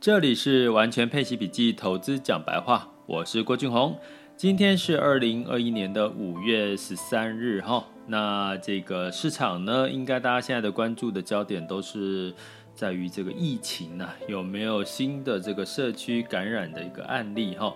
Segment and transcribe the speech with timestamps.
[0.00, 3.94] 这里是完全配息笔记，投资讲白话，我是郭俊宏。
[4.34, 12.32] 今天是二零二一年的五月十三日，哈，那这个市场呢，应该大家现在的关注的焦点都是
[12.74, 17.70] 在于这个疫情呢，有没有新的这个社区感染的一个案例，哈。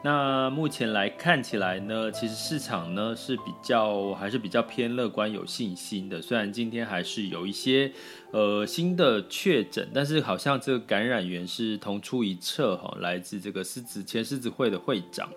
[0.00, 6.22] 那目前来看起来呢，其实市场呢是比较还是比较偏乐观、有信心的。
[6.22, 7.90] 虽然今天还是有一些
[8.30, 15.28] 呃新的确诊，但是好像这个感染源是同出一辙哈，来自这个狮子前狮子会的会长。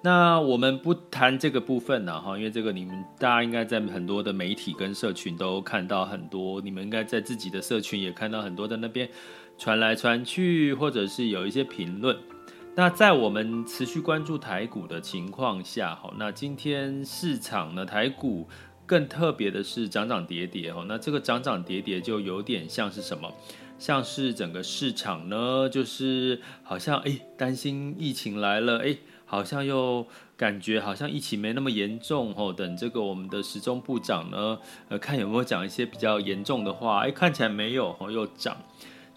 [0.00, 9.08] 那我们不谈这个部分了哈，因为这个你们大家应该在很多的媒体跟社群都看到很多，你们应该在自己的社群也看到很多的那边
[9.58, 12.16] 传来传去，或者是有一些评论。
[12.78, 18.46] 那在我们持续关注台股的情况下，哈，那今天市场呢，台股
[18.86, 23.34] 更特别的是涨涨跌跌，哈，那这个涨涨跌跌就有点像是什么？
[23.80, 30.06] 像是整个市场呢，就是好像哎，担心疫情来了，哎，好像又
[30.36, 34.56] 感觉好像疫情没那么严重，哦，等这个我们的时钟部长呢，
[34.88, 38.56] 呃，看有没有讲一些比较严重的话，哎，看起来没有，哦，又涨。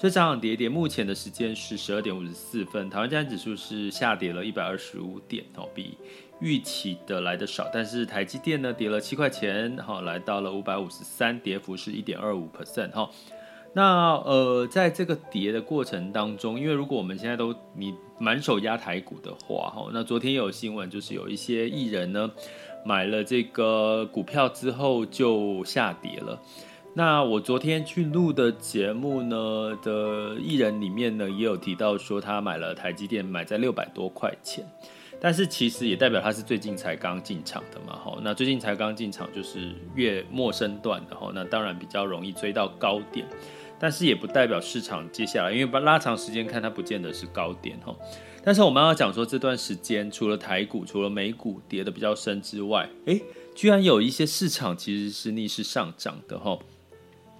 [0.00, 2.88] 所以涨涨跌跌，目前的时间是十二点五十四分。
[2.88, 5.98] 台湾加权指数是下跌了一百二十五点，哦，比
[6.40, 7.68] 预期的来得少。
[7.70, 13.10] 但是台积电呢，跌了七块钱，哈，来到了五百五十三，跌幅是一点二五 percent，哈。
[13.74, 22.30] 那呃，在这个跌的过程当中，因为如果我们现在都你满手压台股的话，哈，那昨天有新闻，就是有一些艺人呢
[22.86, 26.40] 买了这个股票之后就下跌了。
[26.92, 34.66] 那我昨天去录的节目呢的艺人里面呢，也有提到说他买了台积电，买在六百多块钱，
[35.20, 43.24] 但是其实也代表他是最近才刚进场的嘛，吼，那最近才刚进场就是越陌生段的哈，那当然比较容易追到高点，
[43.78, 47.94] 但是也不代表市场接下来，因为拉长时间看它不见得是高点哈，
[48.42, 53.22] 但是我们要讲说这段时间除了台股、除了美股跌得比较深之外，诶，
[53.54, 56.60] 居然有一些市场其实是逆势上涨的吼。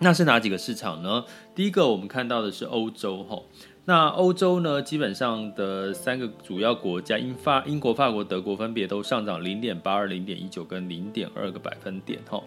[0.00, 1.24] 那是哪几个市场呢？
[1.54, 3.42] 第一个我们看到的是欧洲哈，
[3.84, 12.40] 那欧洲呢，基本上的三个主要国家，英法、英国、法国、德国分别都上涨零点八二、零点一九跟零点二个百分点哈，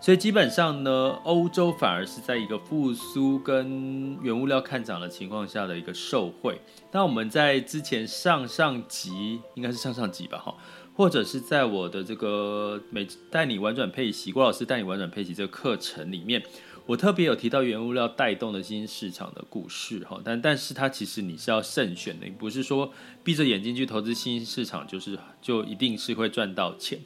[0.00, 6.60] 所以基本上呢，欧洲反而是在一个复苏跟原物料看涨的情况下的一个受惠。
[6.90, 10.52] 那我们在之前上上集，应该是上上集吧哈，
[10.96, 16.42] 或者是在我的这个每带你玩转配息，郭老师带你玩转配息这个课程里面。
[16.86, 22.92] 我特别有提到原物料带动的新兴市场的故事哈，但但是它其实你是要慎选的，不是说
[23.24, 26.98] 闭着眼睛去投资新兴市场就是就一定是会赚到钱。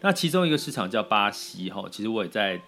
[0.00, 2.60] 那其中一个市场叫巴西哈，其实我也在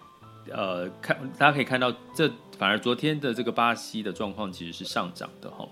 [0.49, 5.67] 呃看，大家可以看到这反而昨天的这个巴西的状况其实是上涨的哈。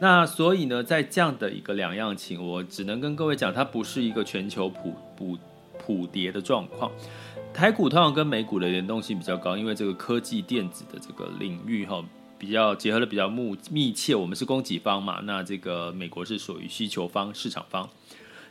[0.00, 5.38] 那所以呢，在这样的一个两样情，我只能跟各位讲，它不是一个全球普普
[5.78, 6.90] 普跌的状况。
[7.54, 12.04] 台股通常跟美股的联动性比较高，因为这个科技电子的这个领域哈，
[12.36, 14.12] 比较结合的比较密密切。
[14.12, 17.88] 我们是供给方嘛，那这个美国是属于需求方、市场方。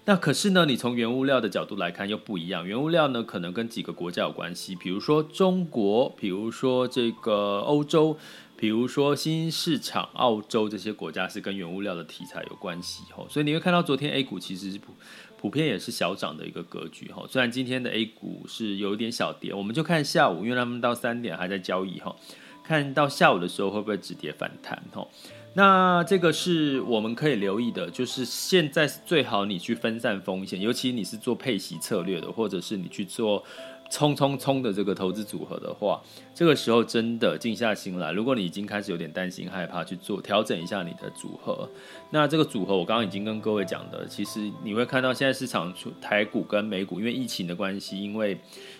[0.05, 2.65] 那可是呢，你从原物料的角度来看又不一样。
[2.65, 8.17] 原物料呢，可能跟几个国家有关系，比如说中国，比如说这个欧洲，
[8.55, 13.25] 比如说新市场澳洲这些国家是跟原物料的题材有关系哈。
[13.29, 14.93] 所以你会看到昨天 A 股其实是不。
[15.43, 22.15] 普遍也是小涨的一个格局哈，虽然今天的 A 股是有一点小跌，我们就看下午，因为他们到三点还在交易哈，
[22.63, 25.05] 看到下午的时候会不会止跌反弹哈。
[25.55, 33.43] 那这个是我们可以留意的，就是现在最好你去分散风险，尤其你是做配息策略的，或者是你去做。
[33.93, 36.01] 冲冲冲的这个投资组合的话，
[36.33, 38.11] 这个时候真的静下心来。
[38.11, 41.69] 如果你已经开始有点担心害怕，去做调整一下你的组合。
[42.09, 48.35] 那这个组合我刚刚已经跟各位讲的，其实你会看到现在市场出台股跟美股，因为疫情的关系，因为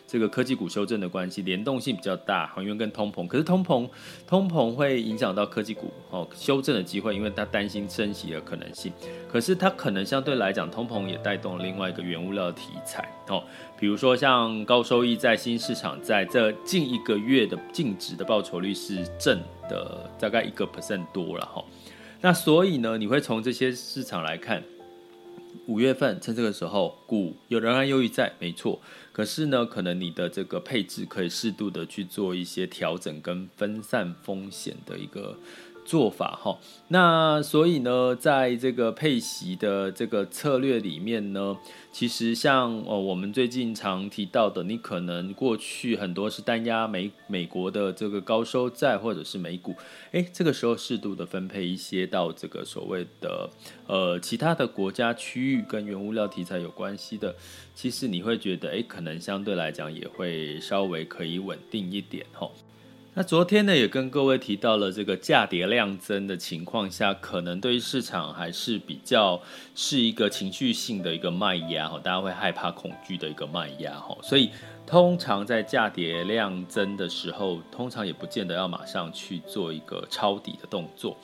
[0.08, 3.88] 这个科技股修正的关系，联动性比较大，航运跟通膨，可是通膨
[4.26, 8.92] 通膨会影响到科技股哦修正的机会，因为他担心升息的可能性。
[9.32, 13.44] 可是它可能相对来讲，通膨也带动了另外一个原物料题材哦，
[13.80, 21.64] 比如说像高收益在新市场在这近一个月的净值的报酬率是正的，大概一个 percent 多了哈。
[22.22, 24.64] 那所以呢，你会从这些市场来看，
[25.68, 28.80] 五月份趁这个时候，股有仍然优于在，没错。
[29.12, 35.38] 可是呢，可能你的这个配置可以适度的去做一些调整跟分散风险的一个。
[35.86, 36.58] 做法哈，
[36.88, 41.58] 那所以呢，在这个配息的这个策略里面呢，
[41.92, 49.76] 其实像哦，我们最近常提到的，你可能过去很多是单押美美国的这个高收债或者是美股，
[50.12, 53.50] 诶，这个时候适度的分配一些到这个所谓的
[53.88, 57.36] 呃其他的国家区域跟原物料题材有关系的，
[57.76, 62.50] 其实你会觉得诶，可能相对来讲也会稍微可以稳定一点哈。
[63.16, 69.40] 那昨天呢，也跟各位提到了这个价跌量增的情况下，可能对于市场还是比较
[69.76, 74.50] 是一个情绪性的一个卖压哈，大家会害怕恐惧的一个卖压哈，所以
[74.88, 81.16] 通常在价跌量增的时候，通常也不见得要马上去做一个抄底的动作。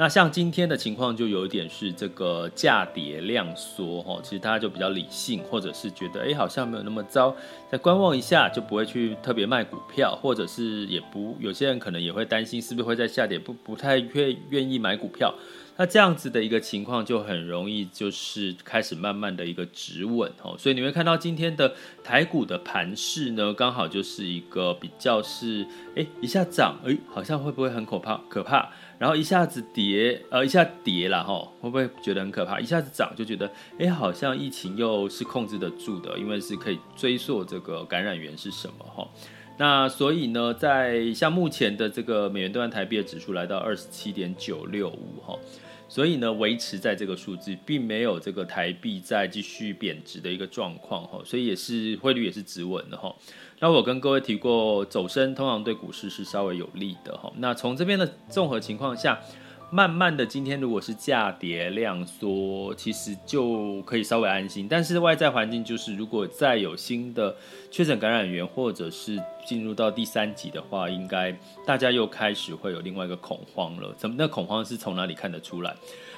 [0.00, 7.34] 那像今天的情况就有一点是这个价跌量缩哈，其实大家就比较理性，或者是觉得哎好像没有那么糟，
[7.68, 15.34] 再观望一下就不会去特别卖股票，或者是也不有些人可能也会担心是不是会在下跌，不不太愿愿意买股票。
[15.78, 21.72] 那这样子的一个情况就很容易就是开始慢慢的一个止稳哦，所以你会看到今天的
[22.02, 25.64] 台股的盘势呢，刚好就是一个比较是
[25.94, 28.68] 哎一下涨哎好像会不会很可怕可怕？
[28.98, 32.58] 然后一下子跌，呃，一下跌了哈，会不会觉得很可怕？
[32.58, 33.48] 一下子涨就觉得，
[33.78, 39.08] 哎，好像疫情又是控制得住的，因为是可以追溯这个感染源是什么哈。
[39.58, 45.38] 那所以呢，在像目前的这个美元兑换台币的指数来到二十七点九六五哈。
[45.88, 53.14] 所以呢，维持在这个数字，并没有这个台币在继续贬值的一个状况哈，所以也是汇率也是止稳的哈。
[53.58, 57.32] 那我跟各位提过，走升通常对股市是稍微有利的哈。
[57.38, 59.18] 那从这边的综合情况下。
[59.70, 64.66] 慢慢的，今天如果是价跌量缩，其实就可以稍微安心。
[64.66, 67.36] 但是外在环境就是，如果再有新的
[67.70, 71.36] 确诊感染源，或者是进入到第三级的话，应该
[71.66, 73.94] 大家又开始会有另外一个恐慌了。
[73.98, 74.16] 怎么？
[74.18, 75.76] 那恐慌是从哪里看得出来？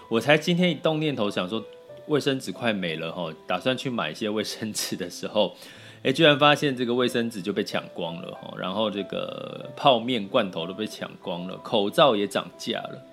[0.09, 1.61] 我才今天一动念头想说，
[2.07, 5.57] 卫生纸快没了哈，打算去买一些卫生纸的时候，
[6.05, 13.07] 哎，居然发现这个卫生纸就被抢光了哈，然后这个泡面罐头都被抢光了，口罩也涨价了。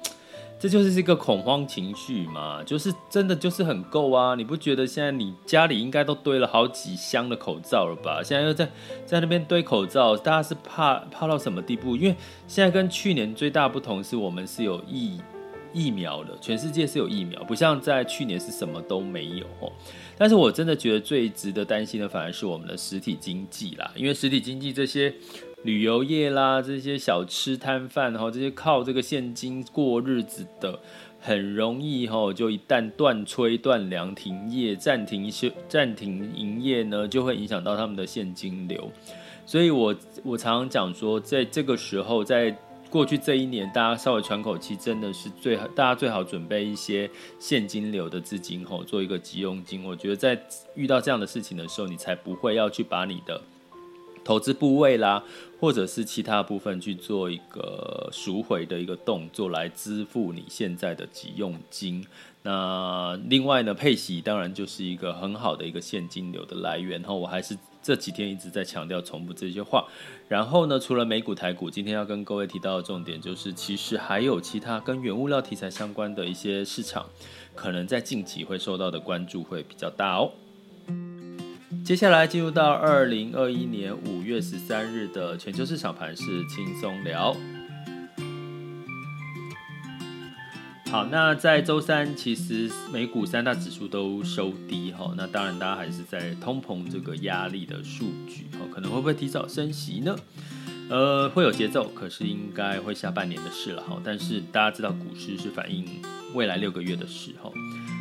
[0.59, 4.33] 这就是一个恐慌情绪嘛，就是真的就是很够啊！
[4.33, 8.23] 你不觉得现在你家里应该都堆了好几箱的口罩了吧？
[8.23, 8.67] 现在又在
[9.05, 11.95] 在那边堆口罩，大家是怕怕到什么地步？
[11.95, 12.15] 因为
[12.47, 15.21] 现在跟去年最大不同是我们是有疫
[15.73, 19.45] 疫苗的，全世界是有疫苗，不像在去年是什么都没有。
[20.17, 25.13] 但是我真的觉得最值得担心的反而是我们的实体经济啦，因为实体经济这些。
[25.63, 30.79] 旅游业啦，这些小吃摊贩，哈，这些靠这个现金过日子的，
[31.19, 38.89] 很容易哈，就一旦断炊断粮、停业、暂停休、暂停营业呢，就会影响到他们的现金流。
[39.45, 42.55] 所以我我常常讲说，在这个时候，在
[42.89, 47.09] 过去这一年，大家稍微喘口气，真的是最好，大家最好准备一些
[47.39, 49.83] 现金流的资金，哈，做一个急用金。
[49.83, 50.39] 我觉得在
[50.75, 53.41] 遇到这样的事情的时候，你才不会要去把你的。
[54.27, 55.23] 投资部位啦，
[55.57, 62.05] 或者是其他部分去做一个赎回的一个动作，来支付你现在的急用金。
[62.43, 67.01] 那另外呢，配息当然就是一个很好的一个现金流的来源。
[67.03, 69.85] 哈，我还是这几天一直在强调、重复这些话。
[70.27, 77.05] 然后呢，除了美股、台股，今天要跟各位提到的重点就是，其实还有其他跟原物料题材相关的一些市场，
[77.55, 80.31] 可能在近期会受到的关注会比较大哦。
[81.87, 87.33] 接下来进入到二零二一年五月十三日的全球市场盘势轻松聊。
[90.91, 95.13] 好，那在周三，其实美股三大指数都收低哈。
[95.15, 100.13] 那当然，大家还是在通膨这个压力的数据哈，可能会不会提早升息呢？
[100.89, 103.97] 呃，会有节奏，可是应该会下半年的事了哈。
[104.03, 105.85] 但是大家知道，股市是反映
[106.33, 107.53] 未来六个月的时候。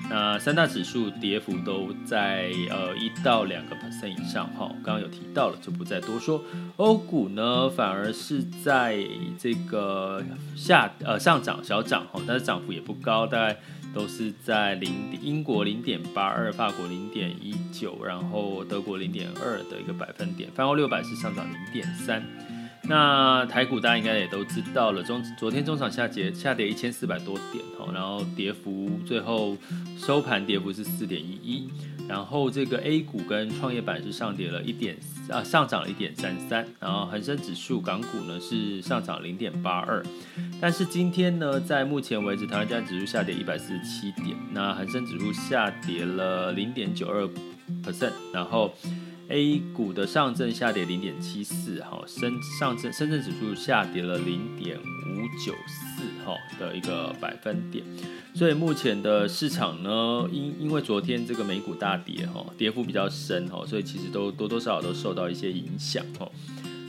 [0.08, 6.42] 那三大指数跌幅都在呃一到两个 percent 以上哈，刚刚有提到了，就不再多说。
[6.76, 8.96] 欧股呢，反而是在
[9.36, 10.22] 这个
[10.54, 13.58] 下呃上涨小涨哈，但是涨幅也不高，大概
[13.92, 20.48] 都是在零英国零点八二，法国零点一九，然后德国零点二的一个百分点。
[20.52, 22.22] 泛欧六百是上涨零点三。
[22.88, 29.56] 那台股大家应该也都知道了，中昨天中场下跌下跌一千四百多点哦，然后跌幅最后
[29.98, 31.68] 收盘跌幅是四点一一，
[32.08, 34.96] 然后这个 A 股跟创业板是上跌了一点
[35.28, 40.00] 啊上涨了一点三三，然后恒生指数港股呢是上涨零点八二，
[40.60, 47.28] 但是今天呢在目前为止台湾加指数下跌一百四十七点，那恒生指数下跌了零点九二
[47.82, 48.72] percent，然后。
[49.28, 57.84] A 股的上证下跌零点七四，哈，深上证深圳指数下跌了零点五九四，哈的一个百分点。
[58.34, 66.30] 所以目前的市场呢，因因为昨天这个美股大跌，哈，跌幅比较深，哈，所以其实都多多少少都受到一些影响，哈。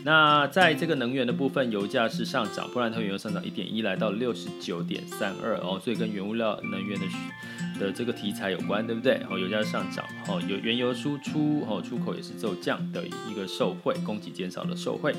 [0.03, 7.05] 那在这个能源的部分，油价是上涨，布兰特原油上涨一点一，来到六十九点三二，哦，所以跟原物料能源的。
[7.79, 9.21] 的这个题材有关，对不对？
[9.29, 15.15] 哦，油价上涨，哦，有原油输出，哦，出口也是骤降的一个受惠，供给减少的受惠。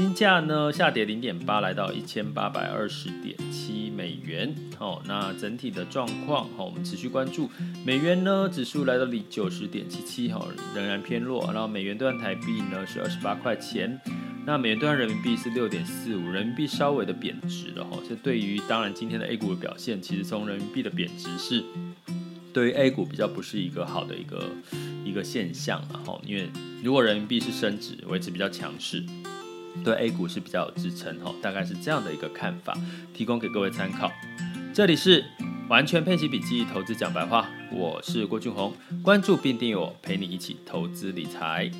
[0.00, 4.54] 金价呢下跌零点八，来到一千八百二十点七美元。
[4.78, 7.50] 哦，那整体的状况，哦，我们持续关注。
[7.84, 11.44] 美元呢指数来到离九十点七七，哈，仍然偏弱。
[11.52, 14.00] 然后美元兑换台币呢是二十八块钱。
[14.46, 17.98] 那美元兑换人民币是六点四五，人民币稍微的贬值了哈。
[18.08, 21.62] 这对于当然今天的 A 股的表现，其实从人民币的贬值是
[22.54, 24.48] 对于 A 股比较不是一个好的一个
[25.04, 26.18] 一个现象了哈。
[26.24, 26.48] 因为
[26.82, 29.04] 如果人民币是升值，维持比较强势，
[29.84, 31.34] 对 A 股是比较有支撑哈。
[31.40, 32.76] 大概是这样的一个看法，
[33.14, 34.10] 提供给各位参考。
[34.72, 35.24] 这里是
[35.68, 38.72] 完全配奇笔记投资讲白话，我是郭俊宏，
[39.02, 41.70] 关注并订阅我，陪你一起投资理财。